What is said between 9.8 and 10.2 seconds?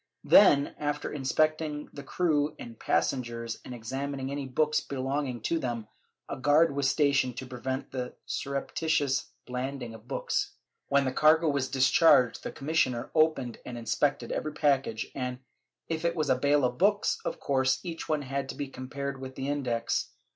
of